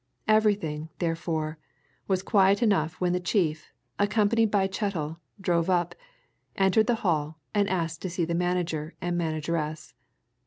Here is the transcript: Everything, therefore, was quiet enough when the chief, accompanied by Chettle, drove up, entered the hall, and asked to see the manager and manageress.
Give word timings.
Everything, 0.27 0.89
therefore, 0.97 1.59
was 2.07 2.23
quiet 2.23 2.63
enough 2.63 2.93
when 2.99 3.13
the 3.13 3.19
chief, 3.19 3.71
accompanied 3.99 4.49
by 4.49 4.65
Chettle, 4.67 5.19
drove 5.39 5.69
up, 5.69 5.93
entered 6.55 6.87
the 6.87 6.95
hall, 7.05 7.37
and 7.53 7.69
asked 7.69 8.01
to 8.01 8.09
see 8.09 8.25
the 8.25 8.33
manager 8.33 8.95
and 8.99 9.15
manageress. 9.15 9.93